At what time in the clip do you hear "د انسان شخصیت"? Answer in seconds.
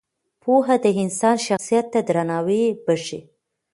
0.83-1.85